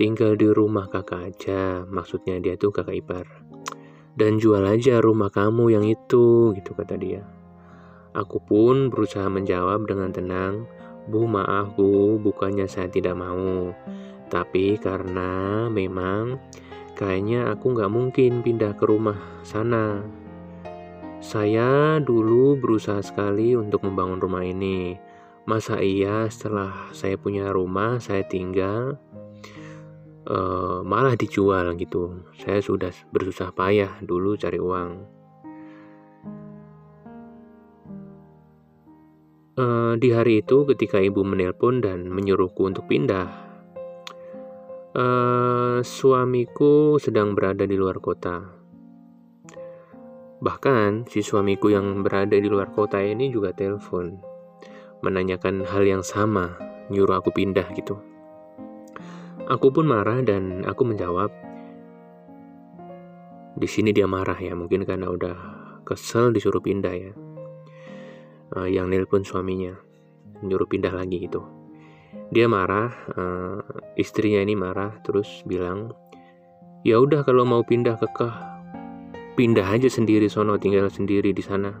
tinggal 0.00 0.36
di 0.36 0.48
rumah 0.48 0.88
kakak 0.88 1.34
aja. 1.34 1.84
Maksudnya 1.88 2.40
dia 2.40 2.54
tuh 2.54 2.72
kakak 2.72 3.00
ipar. 3.00 3.26
Dan 4.18 4.42
jual 4.42 4.64
aja 4.66 4.98
rumah 4.98 5.30
kamu 5.30 5.74
yang 5.74 5.84
itu, 5.86 6.52
gitu 6.56 6.72
kata 6.74 6.98
dia. 6.98 7.22
Aku 8.16 8.42
pun 8.42 8.90
berusaha 8.90 9.30
menjawab 9.30 9.86
dengan 9.86 10.10
tenang, 10.10 10.66
Bu 11.08 11.24
maaf 11.24 11.72
bu, 11.78 12.20
bukannya 12.20 12.68
saya 12.68 12.90
tidak 12.92 13.16
mau. 13.16 13.72
Tapi 14.28 14.76
karena 14.76 15.66
memang 15.72 16.36
Kayaknya 16.98 17.54
aku 17.54 17.78
nggak 17.78 17.94
mungkin 17.94 18.42
pindah 18.42 18.74
ke 18.74 18.82
rumah 18.82 19.14
sana. 19.46 20.02
Saya 21.22 22.02
dulu 22.02 22.58
berusaha 22.58 22.98
sekali 23.06 23.54
untuk 23.54 23.86
membangun 23.86 24.18
rumah 24.18 24.42
ini. 24.42 24.98
Masa 25.48 25.80
iya 25.80 26.28
setelah 26.28 26.92
saya 26.92 27.16
punya 27.16 27.48
rumah, 27.48 27.96
saya 28.04 28.20
tinggal, 28.20 29.00
uh, 30.28 30.84
malah 30.84 31.16
dijual 31.16 31.72
gitu. 31.80 32.20
Saya 32.36 32.60
sudah 32.60 32.92
bersusah 33.08 33.48
payah 33.56 33.96
dulu 34.04 34.36
cari 34.36 34.60
uang. 34.60 34.90
Uh, 39.56 39.96
di 39.96 40.12
hari 40.12 40.44
itu 40.44 40.68
ketika 40.68 41.00
ibu 41.00 41.24
menelpon 41.24 41.80
dan 41.80 42.12
menyuruhku 42.12 42.68
untuk 42.68 42.84
pindah, 42.84 43.48
Uh, 44.98 45.78
suamiku 45.84 46.98
sedang 46.98 47.36
berada 47.36 47.62
di 47.68 47.78
luar 47.78 48.02
kota. 48.02 48.50
Bahkan 50.42 51.06
si 51.06 51.22
suamiku 51.22 51.70
yang 51.70 52.02
berada 52.02 52.34
di 52.34 52.48
luar 52.50 52.74
kota 52.74 52.98
ini 52.98 53.30
juga 53.30 53.54
telepon 53.54 54.37
menanyakan 55.04 55.64
hal 55.64 55.84
yang 55.84 56.02
sama, 56.02 56.58
nyuruh 56.90 57.18
aku 57.18 57.30
pindah 57.34 57.66
gitu. 57.74 57.98
Aku 59.48 59.72
pun 59.72 59.88
marah 59.88 60.20
dan 60.20 60.64
aku 60.68 60.84
menjawab. 60.84 61.32
Di 63.58 63.66
sini 63.66 63.90
dia 63.90 64.06
marah 64.06 64.36
ya, 64.36 64.54
mungkin 64.54 64.84
karena 64.84 65.08
udah 65.10 65.36
kesel 65.82 66.30
disuruh 66.30 66.60
pindah 66.60 66.94
ya. 66.94 67.12
Uh, 68.54 68.68
yang 68.68 68.88
nelpon 68.88 69.24
suaminya, 69.24 69.76
nyuruh 70.40 70.68
pindah 70.68 70.92
lagi 70.92 71.20
gitu 71.20 71.58
dia 72.28 72.44
marah 72.44 72.92
uh, 73.16 73.60
istrinya 73.96 74.44
ini 74.44 74.52
marah 74.52 75.00
terus 75.00 75.40
bilang 75.48 75.92
ya 76.84 77.00
udah 77.00 77.24
kalau 77.24 77.44
mau 77.48 77.64
pindah 77.64 77.96
ke 77.96 78.08
kah 78.12 78.36
pindah 79.36 79.64
aja 79.64 79.88
sendiri 79.88 80.28
sono 80.28 80.60
tinggal 80.60 80.92
sendiri 80.92 81.32
di 81.32 81.40
sana 81.40 81.72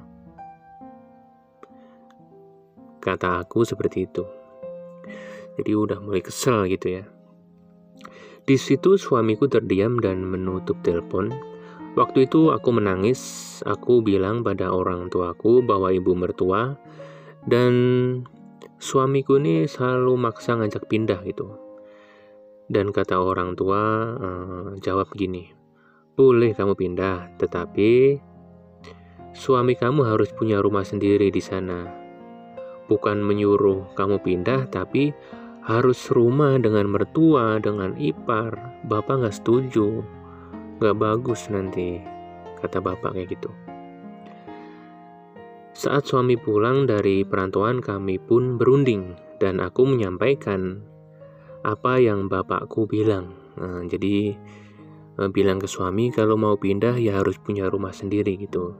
kata 3.08 3.40
aku 3.40 3.64
seperti 3.64 4.04
itu 4.04 4.28
jadi 5.56 5.72
udah 5.72 5.98
mulai 6.04 6.20
kesel 6.20 6.68
gitu 6.68 7.00
ya 7.00 7.04
di 8.44 8.56
situ 8.60 9.00
suamiku 9.00 9.48
terdiam 9.48 9.96
dan 9.96 10.20
menutup 10.20 10.76
telepon 10.84 11.32
waktu 11.96 12.28
itu 12.28 12.52
aku 12.52 12.68
menangis 12.76 13.20
aku 13.64 14.04
bilang 14.04 14.44
pada 14.44 14.68
orang 14.68 15.08
tuaku 15.08 15.64
bahwa 15.64 15.88
ibu 15.88 16.12
mertua 16.12 16.76
dan 17.48 17.72
suamiku 18.78 19.42
ini 19.42 19.66
selalu 19.66 20.14
maksa 20.14 20.54
ngajak 20.54 20.86
pindah 20.86 21.20
gitu. 21.26 21.58
Dan 22.68 22.94
kata 22.94 23.18
orang 23.18 23.58
tua 23.58 23.80
uh, 24.16 24.68
jawab 24.78 25.10
gini, 25.16 25.50
boleh 26.14 26.54
kamu 26.54 26.76
pindah, 26.76 27.40
tetapi 27.40 28.20
suami 29.34 29.74
kamu 29.74 30.04
harus 30.04 30.30
punya 30.36 30.60
rumah 30.62 30.84
sendiri 30.84 31.32
di 31.32 31.42
sana. 31.42 31.97
Bukan 32.88 33.20
menyuruh 33.20 33.84
kamu 33.94 34.18
pindah, 34.24 34.66
tapi 34.72 35.12
harus 35.68 36.08
rumah 36.08 36.56
dengan 36.56 36.88
mertua, 36.88 37.60
dengan 37.60 37.92
ipar. 38.00 38.56
Bapak 38.88 39.20
nggak 39.20 39.36
setuju, 39.36 40.00
nggak 40.80 40.96
bagus 40.96 41.52
nanti, 41.52 42.00
kata 42.64 42.80
bapak 42.80 43.12
kayak 43.12 43.36
gitu. 43.36 43.52
Saat 45.78 46.10
suami 46.10 46.34
pulang 46.34 46.90
dari 46.90 47.22
perantauan 47.22 47.78
kami 47.78 48.18
pun 48.18 48.58
berunding 48.58 49.14
dan 49.38 49.62
aku 49.62 49.86
menyampaikan 49.86 50.82
apa 51.62 52.02
yang 52.02 52.26
bapakku 52.26 52.90
bilang. 52.90 53.30
Nah, 53.54 53.86
jadi 53.86 54.34
eh, 55.18 55.30
bilang 55.30 55.62
ke 55.62 55.70
suami 55.70 56.10
kalau 56.10 56.34
mau 56.34 56.58
pindah 56.58 56.98
ya 56.98 57.22
harus 57.22 57.38
punya 57.38 57.70
rumah 57.70 57.94
sendiri 57.94 58.34
gitu. 58.42 58.74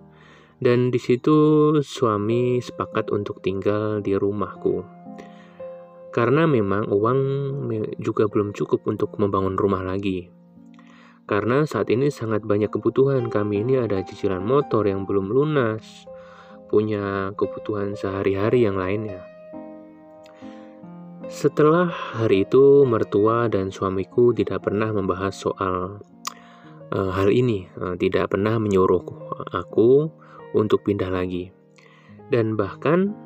Dan 0.59 0.91
di 0.91 0.99
situ 0.99 1.71
suami 1.79 2.59
sepakat 2.59 3.15
untuk 3.15 3.39
tinggal 3.39 4.03
di 4.03 4.19
rumahku. 4.19 4.83
Karena 6.11 6.51
memang 6.51 6.91
uang 6.91 7.21
juga 8.03 8.27
belum 8.27 8.51
cukup 8.51 8.83
untuk 8.91 9.15
membangun 9.23 9.55
rumah 9.55 9.87
lagi. 9.87 10.27
Karena 11.29 11.63
saat 11.69 11.93
ini 11.93 12.11
sangat 12.11 12.43
banyak 12.43 12.73
kebutuhan 12.73 13.31
kami 13.31 13.63
ini 13.63 13.79
ada 13.79 14.01
cicilan 14.03 14.43
motor 14.43 14.83
yang 14.89 15.05
belum 15.05 15.31
lunas, 15.31 16.09
punya 16.73 17.31
kebutuhan 17.37 17.95
sehari-hari 17.95 18.65
yang 18.65 18.81
lainnya. 18.81 19.23
Setelah 21.29 21.93
hari 22.17 22.49
itu, 22.49 22.89
mertua 22.89 23.53
dan 23.53 23.69
suamiku 23.69 24.33
tidak 24.33 24.65
pernah 24.65 24.89
membahas 24.89 25.37
soal 25.37 26.01
uh, 26.89 27.11
hal 27.13 27.29
ini, 27.29 27.69
uh, 27.77 27.93
tidak 28.01 28.33
pernah 28.33 28.57
menyuruh 28.57 29.05
aku 29.53 30.09
untuk 30.55 30.85
pindah 30.85 31.11
lagi, 31.13 31.51
dan 32.33 32.55
bahkan 32.55 33.17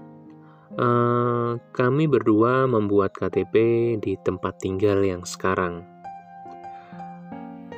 uh, 0.78 1.58
kami 1.74 2.08
berdua 2.08 2.64
membuat 2.70 3.14
KTP 3.14 3.54
di 3.98 4.16
tempat 4.22 4.58
tinggal 4.62 5.02
yang 5.02 5.26
sekarang. 5.26 5.86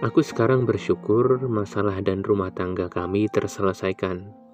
Aku 0.05 0.21
sekarang 0.21 0.69
bersyukur 0.69 1.41
masalah 1.49 1.97
dan 2.05 2.21
rumah 2.21 2.53
tangga 2.53 2.93
kami 2.93 3.25
terselesaikan 3.33 4.45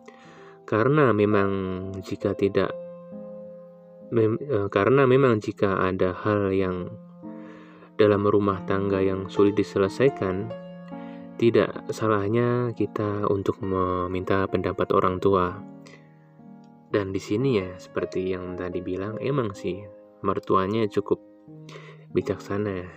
karena 0.70 1.10
memang 1.10 1.50
jika 2.06 2.30
tidak 2.38 2.70
mem, 4.14 4.38
e, 4.38 4.70
karena 4.70 5.02
memang 5.02 5.42
jika 5.42 5.82
ada 5.82 6.14
hal 6.14 6.54
yang 6.54 6.94
dalam 7.98 8.22
rumah 8.22 8.62
tangga 8.70 9.02
yang 9.02 9.26
sulit 9.26 9.58
diselesaikan 9.58 10.46
tidak 11.40 11.88
salahnya 11.88 12.76
kita 12.76 13.24
untuk 13.32 13.64
meminta 13.64 14.44
pendapat 14.44 14.92
orang 14.92 15.16
tua 15.16 15.56
dan 16.92 17.16
di 17.16 17.22
sini 17.22 17.56
ya 17.56 17.80
seperti 17.80 18.36
yang 18.36 18.60
tadi 18.60 18.84
bilang 18.84 19.16
emang 19.24 19.56
sih 19.56 19.80
mertuanya 20.20 20.84
cukup 20.84 21.16
bijaksana 22.12 22.70
ya 22.84 22.88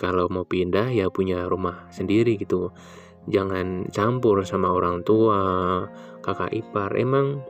kalau 0.00 0.32
mau 0.32 0.48
pindah 0.48 0.88
ya 0.88 1.12
punya 1.12 1.44
rumah 1.44 1.84
sendiri 1.92 2.40
gitu 2.40 2.72
jangan 3.26 3.90
campur 3.90 4.42
sama 4.46 4.70
orang 4.70 5.02
tua, 5.02 5.42
kakak 6.22 6.54
ipar. 6.54 6.94
Emang 6.94 7.42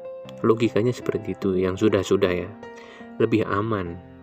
logikanya 0.42 0.92
seperti 0.92 1.36
itu 1.36 1.56
yang 1.56 1.76
sudah-sudah 1.76 2.32
ya. 2.32 2.50
Lebih 3.20 3.44
aman. 3.48 4.15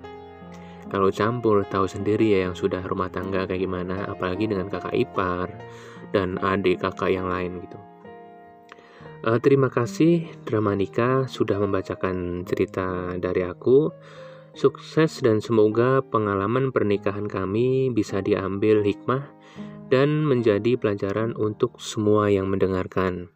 Kalau 0.94 1.10
campur 1.10 1.66
tahu 1.66 1.90
sendiri 1.90 2.38
ya 2.38 2.40
yang 2.46 2.54
sudah 2.54 2.86
rumah 2.86 3.10
tangga 3.10 3.50
kayak 3.50 3.66
gimana, 3.66 4.06
apalagi 4.06 4.46
dengan 4.46 4.70
kakak 4.70 4.94
ipar 4.94 5.50
dan 6.14 6.38
adik 6.38 6.86
kakak 6.86 7.10
yang 7.10 7.26
lain 7.26 7.66
gitu. 7.66 7.82
Uh, 9.26 9.42
terima 9.42 9.74
kasih 9.74 10.30
Dramanika 10.46 11.26
sudah 11.26 11.58
membacakan 11.58 12.46
cerita 12.46 13.18
dari 13.18 13.42
aku. 13.42 13.90
Sukses 14.54 15.18
dan 15.26 15.42
semoga 15.42 16.06
pengalaman 16.06 16.70
pernikahan 16.70 17.26
kami 17.26 17.90
bisa 17.90 18.22
diambil 18.22 18.86
hikmah 18.86 19.26
dan 19.90 20.30
menjadi 20.30 20.78
pelajaran 20.78 21.34
untuk 21.34 21.82
semua 21.82 22.30
yang 22.30 22.46
mendengarkan. 22.54 23.34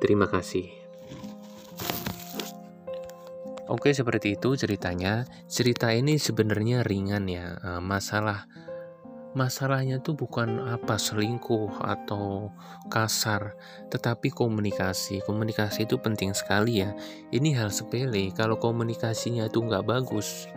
Terima 0.00 0.24
kasih. 0.24 0.81
Oke, 3.72 3.96
seperti 3.96 4.36
itu 4.36 4.52
ceritanya. 4.52 5.24
Cerita 5.48 5.88
ini 5.96 6.20
sebenarnya 6.20 6.84
ringan 6.84 7.24
ya. 7.24 7.56
Eh, 7.56 7.80
masalah 7.80 8.44
masalahnya 9.32 9.96
tuh 10.04 10.12
bukan 10.12 10.60
apa 10.60 11.00
selingkuh 11.00 11.80
atau 11.80 12.52
kasar, 12.92 13.56
tetapi 13.88 14.28
komunikasi. 14.28 15.24
Komunikasi 15.24 15.88
itu 15.88 15.96
penting 15.96 16.36
sekali 16.36 16.84
ya. 16.84 16.92
Ini 17.32 17.56
hal 17.56 17.72
sepele. 17.72 18.28
Kalau 18.36 18.60
komunikasinya 18.60 19.48
itu 19.48 19.64
nggak 19.64 19.88
bagus, 19.88 20.52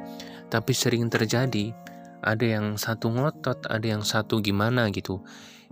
tapi 0.51 0.75
sering 0.75 1.07
terjadi, 1.07 1.71
ada 2.19 2.43
yang 2.43 2.75
satu 2.75 3.15
ngotot, 3.15 3.63
ada 3.71 3.87
yang 3.87 4.03
satu 4.03 4.43
gimana 4.43 4.91
gitu. 4.91 5.23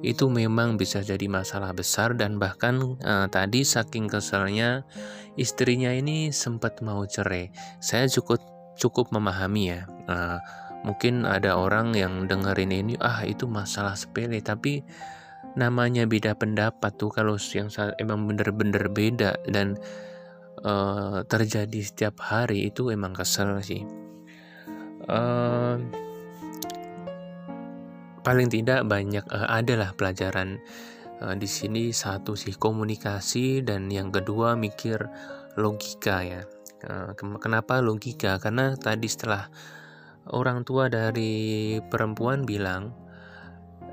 Itu 0.02 0.32
memang 0.32 0.80
bisa 0.80 1.04
jadi 1.06 1.28
masalah 1.30 1.76
besar 1.76 2.18
dan 2.18 2.42
bahkan 2.42 2.98
uh, 3.04 3.28
tadi 3.30 3.62
saking 3.62 4.10
keselnya 4.10 4.88
istrinya 5.38 5.94
ini 5.94 6.34
sempat 6.34 6.82
mau 6.82 7.06
cerai. 7.06 7.54
Saya 7.78 8.10
cukup 8.10 8.42
cukup 8.80 9.14
memahami 9.14 9.64
ya. 9.70 9.86
Uh, 10.10 10.42
mungkin 10.84 11.24
ada 11.24 11.56
orang 11.56 11.96
yang 11.96 12.28
dengerin 12.28 12.74
ini 12.74 12.94
ah 13.00 13.24
itu 13.24 13.48
masalah 13.48 13.96
sepele 13.96 14.44
tapi 14.44 14.84
namanya 15.56 16.04
beda 16.04 16.36
pendapat 16.36 16.92
tuh 17.00 17.14
kalau 17.14 17.40
yang 17.54 17.70
emang 18.02 18.26
bener-bener 18.28 18.90
beda 18.92 19.38
dan 19.48 19.80
uh, 20.66 21.22
terjadi 21.30 21.80
setiap 21.86 22.20
hari 22.20 22.68
itu 22.68 22.90
emang 22.90 23.14
kesel 23.14 23.62
sih. 23.62 23.86
Uh, 25.08 25.78
paling 28.24 28.48
tidak 28.48 28.88
banyak 28.88 29.24
uh, 29.30 29.52
adalah 29.52 29.92
pelajaran 29.94 30.58
uh, 31.20 31.36
di 31.36 31.46
sini 31.46 31.92
satu 31.92 32.34
sih 32.34 32.56
komunikasi 32.56 33.62
dan 33.62 33.92
yang 33.92 34.10
kedua 34.10 34.56
mikir 34.56 34.98
logika 35.60 36.24
ya. 36.24 36.42
Uh, 36.84 37.12
kenapa 37.40 37.84
logika? 37.84 38.40
Karena 38.40 38.76
tadi 38.80 39.08
setelah 39.08 39.48
orang 40.32 40.64
tua 40.64 40.88
dari 40.88 41.78
perempuan 41.84 42.48
bilang 42.48 42.96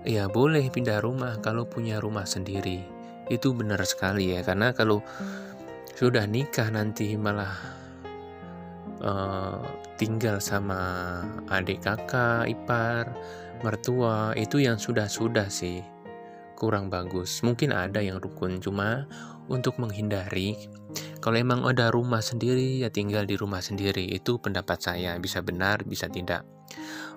ya 0.06 0.30
boleh 0.30 0.70
pindah 0.70 1.02
rumah 1.02 1.38
kalau 1.42 1.66
punya 1.66 1.98
rumah 1.98 2.24
sendiri. 2.24 2.86
Itu 3.30 3.54
benar 3.54 3.82
sekali 3.86 4.34
ya 4.34 4.42
karena 4.42 4.74
kalau 4.74 5.02
sudah 5.94 6.24
nikah 6.24 6.72
nanti 6.72 7.14
malah 7.14 7.52
uh, 9.04 9.60
tinggal 10.00 10.40
sama 10.40 11.20
adik 11.52 11.84
kakak 11.84 12.48
ipar 12.48 13.12
mertua 13.62 14.36
itu 14.36 14.60
yang 14.60 14.76
sudah-sudah 14.76 15.48
sih 15.48 15.80
kurang 16.60 16.92
bagus. 16.92 17.40
Mungkin 17.40 17.72
ada 17.72 18.04
yang 18.04 18.20
rukun, 18.20 18.60
cuma 18.60 19.08
untuk 19.48 19.80
menghindari 19.80 20.56
kalau 21.20 21.36
emang 21.36 21.64
ada 21.68 21.92
rumah 21.92 22.24
sendiri 22.24 22.80
ya 22.80 22.88
tinggal 22.88 23.24
di 23.28 23.36
rumah 23.36 23.60
sendiri. 23.60 24.08
Itu 24.08 24.40
pendapat 24.40 24.80
saya, 24.80 25.16
bisa 25.20 25.44
benar, 25.44 25.84
bisa 25.84 26.08
tidak. 26.08 26.44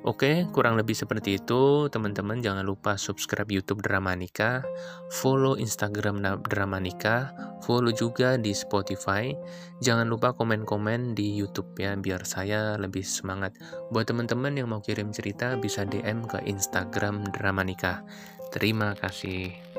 Oke, 0.04 0.44
kurang 0.52 0.76
lebih 0.76 0.92
seperti 0.92 1.40
itu. 1.40 1.88
Teman-teman 1.88 2.44
jangan 2.44 2.68
lupa 2.68 3.00
subscribe 3.00 3.48
YouTube 3.48 3.80
Dramanika, 3.80 4.60
follow 5.16 5.56
Instagram 5.56 6.20
Dramanika, 6.44 7.32
follow 7.64 7.88
juga 7.96 8.36
di 8.36 8.52
Spotify. 8.52 9.32
Jangan 9.80 10.12
lupa 10.12 10.36
komen-komen 10.36 11.16
di 11.16 11.32
YouTube 11.40 11.72
ya 11.80 11.96
biar 11.96 12.28
saya 12.28 12.76
lebih 12.76 13.08
semangat. 13.08 13.56
Buat 13.96 14.12
teman-teman 14.12 14.60
yang 14.60 14.76
mau 14.76 14.84
kirim 14.84 15.16
cerita 15.16 15.56
bisa 15.56 15.88
DM 15.88 16.28
ke 16.28 16.44
Instagram 16.52 17.24
Dramanika. 17.32 18.04
Terima 18.52 19.00
kasih. 19.00 19.73